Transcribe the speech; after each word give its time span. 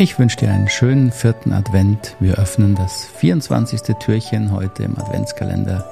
Ich 0.00 0.16
wünsche 0.16 0.36
dir 0.36 0.52
einen 0.52 0.68
schönen 0.68 1.10
vierten 1.10 1.50
Advent. 1.50 2.14
Wir 2.20 2.36
öffnen 2.38 2.76
das 2.76 3.04
24. 3.04 3.80
Türchen 3.98 4.52
heute 4.52 4.84
im 4.84 4.96
Adventskalender 4.96 5.84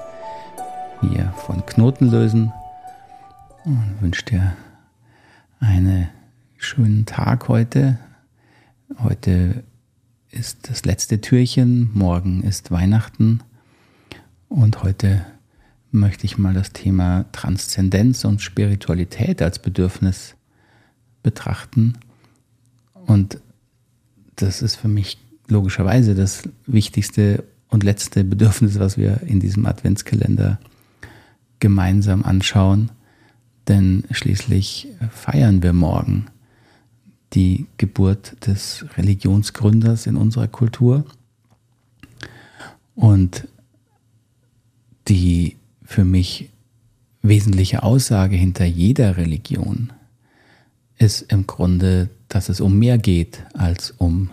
hier 1.00 1.34
von 1.44 1.66
Knoten 1.66 2.08
lösen 2.08 2.52
und 3.64 3.96
wünsche 4.00 4.24
dir 4.24 4.56
einen 5.58 6.08
schönen 6.56 7.04
Tag 7.04 7.48
heute. 7.48 7.98
Heute 9.00 9.64
ist 10.30 10.70
das 10.70 10.84
letzte 10.84 11.20
Türchen, 11.20 11.90
morgen 11.92 12.44
ist 12.44 12.70
Weihnachten 12.70 13.40
und 14.48 14.84
heute 14.84 15.26
möchte 15.90 16.26
ich 16.26 16.38
mal 16.38 16.54
das 16.54 16.72
Thema 16.72 17.24
Transzendenz 17.32 18.24
und 18.24 18.40
Spiritualität 18.40 19.42
als 19.42 19.58
Bedürfnis 19.58 20.36
betrachten. 21.24 21.98
Und 22.94 23.40
das 24.36 24.62
ist 24.62 24.76
für 24.76 24.88
mich 24.88 25.18
logischerweise 25.48 26.14
das 26.14 26.48
wichtigste 26.66 27.44
und 27.68 27.82
letzte 27.82 28.24
Bedürfnis, 28.24 28.78
was 28.78 28.96
wir 28.96 29.22
in 29.22 29.40
diesem 29.40 29.66
Adventskalender 29.66 30.58
gemeinsam 31.58 32.22
anschauen. 32.24 32.90
Denn 33.68 34.04
schließlich 34.10 34.88
feiern 35.10 35.62
wir 35.62 35.72
morgen 35.72 36.26
die 37.32 37.66
Geburt 37.76 38.46
des 38.46 38.84
Religionsgründers 38.96 40.06
in 40.06 40.16
unserer 40.16 40.48
Kultur. 40.48 41.04
Und 42.94 43.48
die 45.08 45.56
für 45.82 46.04
mich 46.04 46.50
wesentliche 47.22 47.82
Aussage 47.82 48.36
hinter 48.36 48.64
jeder 48.64 49.16
Religion 49.16 49.92
ist 51.06 51.22
im 51.30 51.46
Grunde, 51.46 52.10
dass 52.28 52.48
es 52.48 52.60
um 52.60 52.78
mehr 52.80 52.98
geht 52.98 53.44
als 53.54 53.92
um 53.96 54.30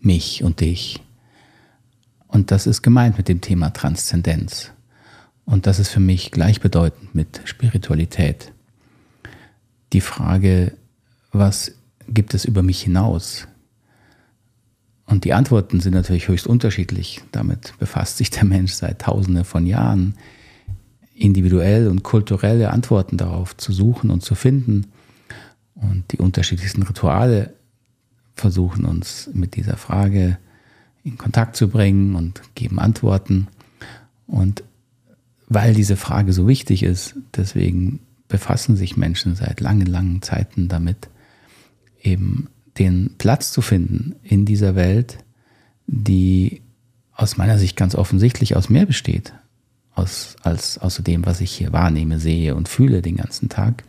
mich 0.00 0.44
und 0.44 0.60
dich. 0.60 1.02
Und 2.28 2.52
das 2.52 2.68
ist 2.68 2.82
gemeint 2.82 3.18
mit 3.18 3.26
dem 3.26 3.40
Thema 3.40 3.70
Transzendenz. 3.70 4.70
Und 5.44 5.66
das 5.66 5.80
ist 5.80 5.88
für 5.88 5.98
mich 5.98 6.30
gleichbedeutend 6.30 7.16
mit 7.16 7.40
Spiritualität. 7.46 8.52
Die 9.92 10.00
Frage, 10.00 10.72
was 11.32 11.72
gibt 12.06 12.32
es 12.32 12.44
über 12.44 12.62
mich 12.62 12.80
hinaus? 12.80 13.48
Und 15.04 15.24
die 15.24 15.32
Antworten 15.32 15.80
sind 15.80 15.94
natürlich 15.94 16.28
höchst 16.28 16.46
unterschiedlich. 16.46 17.22
Damit 17.32 17.74
befasst 17.80 18.18
sich 18.18 18.30
der 18.30 18.44
Mensch 18.44 18.72
seit 18.72 19.00
Tausenden 19.00 19.44
von 19.44 19.66
Jahren, 19.66 20.14
individuell 21.14 21.88
und 21.88 22.04
kulturelle 22.04 22.70
Antworten 22.70 23.16
darauf 23.16 23.56
zu 23.56 23.72
suchen 23.72 24.10
und 24.10 24.22
zu 24.22 24.36
finden. 24.36 24.86
Und 25.80 26.04
die 26.12 26.18
unterschiedlichsten 26.18 26.82
Rituale 26.82 27.54
versuchen 28.34 28.84
uns 28.84 29.30
mit 29.32 29.56
dieser 29.56 29.76
Frage 29.76 30.38
in 31.04 31.18
Kontakt 31.18 31.56
zu 31.56 31.68
bringen 31.68 32.14
und 32.14 32.42
geben 32.54 32.78
Antworten. 32.78 33.48
Und 34.26 34.64
weil 35.48 35.74
diese 35.74 35.96
Frage 35.96 36.32
so 36.32 36.46
wichtig 36.46 36.82
ist, 36.82 37.14
deswegen 37.36 38.00
befassen 38.28 38.76
sich 38.76 38.96
Menschen 38.96 39.34
seit 39.34 39.60
langen, 39.60 39.86
langen 39.86 40.22
Zeiten 40.22 40.68
damit, 40.68 41.08
eben 42.02 42.48
den 42.78 43.14
Platz 43.18 43.50
zu 43.50 43.62
finden 43.62 44.14
in 44.22 44.44
dieser 44.44 44.74
Welt, 44.74 45.18
die 45.86 46.62
aus 47.12 47.36
meiner 47.36 47.58
Sicht 47.58 47.76
ganz 47.76 47.94
offensichtlich 47.94 48.54
aus 48.54 48.68
mehr 48.68 48.86
besteht, 48.86 49.32
aus, 49.94 50.36
als 50.42 50.78
außer 50.78 51.02
dem, 51.02 51.26
was 51.26 51.40
ich 51.40 51.50
hier 51.50 51.72
wahrnehme, 51.72 52.20
sehe 52.20 52.54
und 52.54 52.68
fühle 52.68 53.02
den 53.02 53.16
ganzen 53.16 53.48
Tag. 53.48 53.82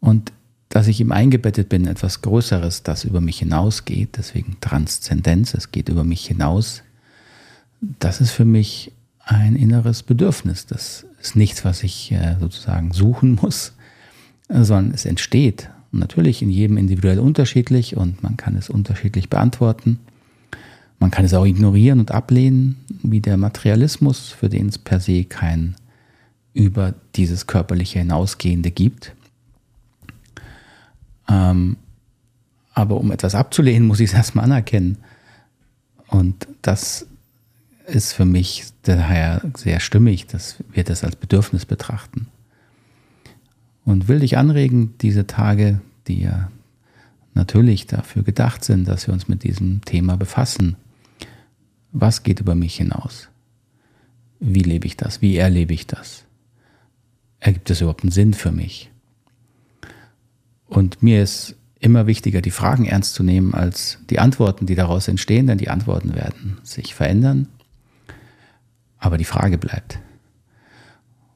Und 0.00 0.32
dass 0.68 0.88
ich 0.88 1.00
ihm 1.00 1.12
eingebettet 1.12 1.68
bin, 1.68 1.86
etwas 1.86 2.22
Größeres, 2.22 2.82
das 2.82 3.04
über 3.04 3.20
mich 3.20 3.38
hinausgeht, 3.38 4.16
deswegen 4.16 4.56
Transzendenz, 4.60 5.54
es 5.54 5.70
geht 5.70 5.88
über 5.88 6.04
mich 6.04 6.26
hinaus, 6.26 6.82
das 7.80 8.20
ist 8.20 8.30
für 8.30 8.44
mich 8.44 8.92
ein 9.26 9.56
inneres 9.56 10.02
Bedürfnis. 10.02 10.66
Das 10.66 11.06
ist 11.20 11.36
nichts, 11.36 11.64
was 11.64 11.82
ich 11.82 12.12
äh, 12.12 12.36
sozusagen 12.38 12.92
suchen 12.92 13.38
muss, 13.42 13.72
sondern 14.48 14.94
es 14.94 15.04
entsteht. 15.04 15.70
Und 15.92 15.98
natürlich 15.98 16.42
in 16.42 16.50
jedem 16.50 16.76
individuell 16.76 17.18
unterschiedlich 17.18 17.96
und 17.96 18.22
man 18.22 18.36
kann 18.36 18.56
es 18.56 18.70
unterschiedlich 18.70 19.28
beantworten. 19.28 19.98
Man 20.98 21.10
kann 21.10 21.24
es 21.24 21.34
auch 21.34 21.44
ignorieren 21.44 22.00
und 22.00 22.12
ablehnen, 22.12 22.76
wie 23.02 23.20
der 23.20 23.36
Materialismus, 23.36 24.28
für 24.28 24.48
den 24.48 24.68
es 24.68 24.78
per 24.78 25.00
se 25.00 25.24
kein 25.24 25.74
über 26.54 26.94
dieses 27.16 27.46
körperliche 27.46 27.98
hinausgehende 27.98 28.70
gibt. 28.70 29.15
Ähm, 31.50 31.76
aber 32.74 32.98
um 32.98 33.10
etwas 33.10 33.34
abzulehnen, 33.34 33.86
muss 33.86 34.00
ich 34.00 34.10
es 34.10 34.14
erstmal 34.16 34.44
anerkennen. 34.44 34.98
Und 36.08 36.46
das 36.62 37.06
ist 37.86 38.12
für 38.12 38.24
mich 38.24 38.64
daher 38.82 39.42
sehr 39.56 39.80
stimmig, 39.80 40.26
dass 40.26 40.56
wir 40.72 40.84
das 40.84 41.04
als 41.04 41.16
Bedürfnis 41.16 41.64
betrachten. 41.64 42.26
Und 43.84 44.08
will 44.08 44.20
dich 44.20 44.36
anregen, 44.36 44.94
diese 45.00 45.26
Tage, 45.26 45.80
die 46.08 46.22
ja 46.22 46.50
natürlich 47.34 47.86
dafür 47.86 48.22
gedacht 48.24 48.64
sind, 48.64 48.88
dass 48.88 49.06
wir 49.06 49.14
uns 49.14 49.28
mit 49.28 49.44
diesem 49.44 49.82
Thema 49.84 50.16
befassen. 50.16 50.76
Was 51.92 52.22
geht 52.22 52.40
über 52.40 52.54
mich 52.54 52.76
hinaus? 52.76 53.28
Wie 54.40 54.62
lebe 54.62 54.86
ich 54.86 54.96
das? 54.96 55.22
Wie 55.22 55.36
erlebe 55.36 55.72
ich 55.72 55.86
das? 55.86 56.24
Ergibt 57.38 57.70
es 57.70 57.80
überhaupt 57.80 58.02
einen 58.02 58.10
Sinn 58.10 58.34
für 58.34 58.50
mich? 58.50 58.90
Und 60.68 61.02
mir 61.02 61.22
ist 61.22 61.54
immer 61.78 62.06
wichtiger, 62.06 62.40
die 62.40 62.50
Fragen 62.50 62.86
ernst 62.86 63.14
zu 63.14 63.22
nehmen, 63.22 63.54
als 63.54 63.98
die 64.10 64.18
Antworten, 64.18 64.66
die 64.66 64.74
daraus 64.74 65.08
entstehen, 65.08 65.46
denn 65.46 65.58
die 65.58 65.68
Antworten 65.68 66.14
werden 66.14 66.58
sich 66.62 66.94
verändern. 66.94 67.48
Aber 68.98 69.18
die 69.18 69.24
Frage 69.24 69.58
bleibt. 69.58 70.00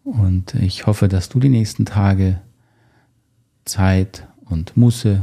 Und 0.02 0.54
ich 0.54 0.86
hoffe, 0.86 1.08
dass 1.08 1.28
du 1.28 1.38
die 1.38 1.48
nächsten 1.48 1.84
Tage 1.84 2.40
Zeit 3.64 4.26
und 4.44 4.76
Musse 4.76 5.22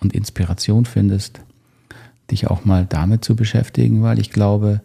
und 0.00 0.12
Inspiration 0.12 0.86
findest, 0.86 1.40
dich 2.30 2.48
auch 2.48 2.64
mal 2.64 2.86
damit 2.86 3.24
zu 3.24 3.36
beschäftigen, 3.36 4.02
weil 4.02 4.18
ich 4.18 4.30
glaube, 4.30 4.80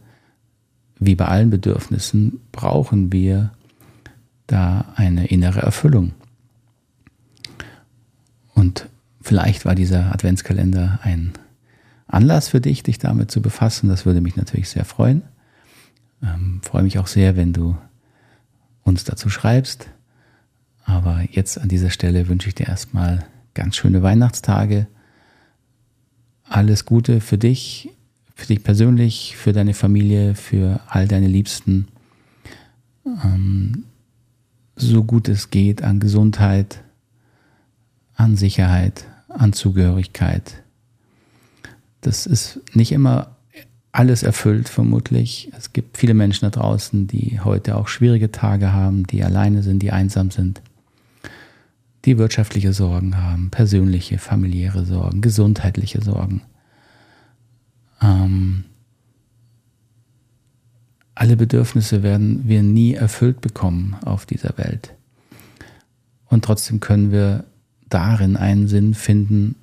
wie 1.00 1.16
bei 1.16 1.26
allen 1.26 1.50
Bedürfnissen 1.50 2.42
brauchen 2.52 3.12
wir 3.12 3.52
da 4.48 4.86
eine 4.96 5.28
innere 5.28 5.62
Erfüllung. 5.62 6.12
Und 8.60 8.90
vielleicht 9.22 9.64
war 9.64 9.74
dieser 9.74 10.12
Adventskalender 10.14 11.00
ein 11.04 11.32
Anlass 12.08 12.50
für 12.50 12.60
dich, 12.60 12.84
dich 12.84 12.98
damit 12.98 13.32
zu 13.32 13.42
befassen. 13.42 13.88
Das 13.88 14.06
würde 14.06 14.20
mich 14.20 14.36
natürlich 14.36 14.68
sehr 14.68 14.84
freuen. 14.84 15.22
Ähm, 16.22 16.60
freue 16.62 16.84
mich 16.84 17.00
auch 17.00 17.08
sehr, 17.08 17.38
wenn 17.38 17.54
du 17.54 17.78
uns 18.84 19.06
dazu 19.06 19.30
schreibst. 19.30 19.88
Aber 20.84 21.24
jetzt 21.32 21.58
an 21.58 21.70
dieser 21.70 21.90
Stelle 21.90 22.28
wünsche 22.28 22.50
ich 22.50 22.56
dir 22.56 22.68
erstmal 22.68 23.26
ganz 23.54 23.78
schöne 23.78 24.04
Weihnachtstage. 24.04 24.88
Alles 26.44 26.84
Gute 26.84 27.22
für 27.22 27.38
dich, 27.38 27.92
für 28.36 28.48
dich 28.48 28.62
persönlich, 28.62 29.38
für 29.38 29.54
deine 29.54 29.74
Familie, 29.74 30.36
für 30.36 30.82
all 30.90 31.08
deine 31.08 31.28
Liebsten. 31.28 31.88
Ähm, 33.06 33.86
so 34.76 35.06
gut 35.06 35.30
es 35.30 35.50
geht 35.50 35.82
an 35.82 36.02
Gesundheit, 36.02 36.84
an 38.20 38.36
Sicherheit, 38.36 39.06
an 39.30 39.54
Zugehörigkeit. 39.54 40.62
Das 42.02 42.26
ist 42.26 42.60
nicht 42.74 42.92
immer 42.92 43.38
alles 43.94 44.24
erfüllt, 44.24 44.68
vermutlich. 44.68 45.52
Es 45.58 45.72
gibt 45.72 45.98
viele 45.98 46.14
Menschen 46.14 46.46
da 46.46 46.50
draußen, 46.50 47.08
die 47.08 47.40
heute 47.40 47.78
auch 47.78 47.88
schwierige 47.88 48.30
Tage 48.30 48.74
haben, 48.74 49.08
die 49.08 49.24
alleine 49.24 49.64
sind, 49.64 49.80
die 49.80 49.92
einsam 49.92 50.32
sind, 50.32 50.62
die 52.04 52.18
wirtschaftliche 52.18 52.74
Sorgen 52.74 53.18
haben, 53.18 53.52
persönliche, 53.52 54.18
familiäre 54.18 54.84
Sorgen, 54.86 55.22
gesundheitliche 55.22 56.02
Sorgen. 56.02 56.42
Ähm, 58.02 58.66
alle 61.16 61.38
Bedürfnisse 61.38 62.04
werden 62.04 62.50
wir 62.50 62.64
nie 62.64 62.96
erfüllt 62.96 63.40
bekommen 63.40 63.96
auf 64.04 64.26
dieser 64.26 64.58
Welt. 64.58 64.94
Und 66.26 66.44
trotzdem 66.44 66.82
können 66.82 67.14
wir 67.14 67.46
darin 67.90 68.38
einen 68.38 68.68
Sinn 68.68 68.94
finden, 68.94 69.56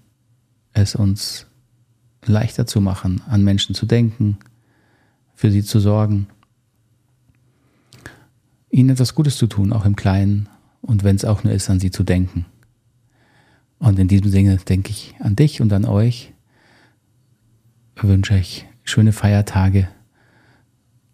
es 0.73 0.94
uns 0.94 1.46
leichter 2.25 2.67
zu 2.67 2.81
machen, 2.81 3.23
an 3.28 3.44
Menschen 3.44 3.75
zu 3.75 3.87
denken, 3.87 4.38
für 5.34 5.50
sie 5.50 5.62
zu 5.62 5.81
sorgen, 5.81 6.26
ihnen 8.70 8.90
etwas 8.90 9.14
Gutes 9.14 9.37
zu 9.37 9.46
tun, 9.46 9.73
auch 9.73 9.84
im 9.84 9.96
Kleinen 9.96 10.49
und 10.82 11.05
wenn 11.05 11.17
es 11.17 11.25
auch 11.25 11.44
nur 11.44 11.52
ist, 11.52 11.70
an 11.70 11.81
sie 11.81 11.90
zu 11.90 12.02
denken. 12.02 12.46
Und 13.78 13.99
in 13.99 14.08
diesem 14.08 14.31
Sinne 14.31 14.56
denke 14.56 14.90
ich 14.90 15.14
an 15.20 15.37
dich 15.37 15.61
und 15.61 15.73
an 15.73 15.84
euch, 15.84 16.32
wünsche 17.96 18.37
ich 18.37 18.67
schöne 18.84 19.12
Feiertage 19.12 19.88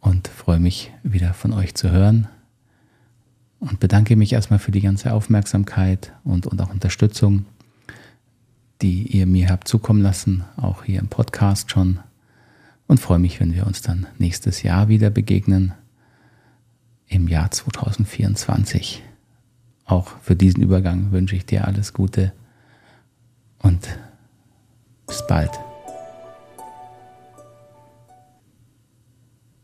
und 0.00 0.28
freue 0.28 0.60
mich 0.60 0.92
wieder 1.02 1.34
von 1.34 1.52
euch 1.52 1.74
zu 1.74 1.90
hören 1.90 2.28
und 3.62 3.78
bedanke 3.78 4.16
mich 4.16 4.32
erstmal 4.32 4.58
für 4.58 4.72
die 4.72 4.80
ganze 4.80 5.12
Aufmerksamkeit 5.12 6.12
und, 6.24 6.48
und 6.48 6.60
auch 6.60 6.70
Unterstützung, 6.70 7.46
die 8.82 9.16
ihr 9.16 9.24
mir 9.24 9.50
habt 9.50 9.68
zukommen 9.68 10.02
lassen, 10.02 10.44
auch 10.56 10.82
hier 10.82 10.98
im 10.98 11.06
Podcast 11.06 11.70
schon. 11.70 12.00
Und 12.88 12.98
freue 12.98 13.20
mich, 13.20 13.38
wenn 13.38 13.54
wir 13.54 13.64
uns 13.64 13.80
dann 13.80 14.08
nächstes 14.18 14.64
Jahr 14.64 14.88
wieder 14.88 15.10
begegnen, 15.10 15.74
im 17.06 17.28
Jahr 17.28 17.52
2024. 17.52 19.00
Auch 19.84 20.08
für 20.22 20.34
diesen 20.34 20.62
Übergang 20.62 21.12
wünsche 21.12 21.36
ich 21.36 21.46
dir 21.46 21.64
alles 21.66 21.92
Gute 21.92 22.32
und 23.58 23.88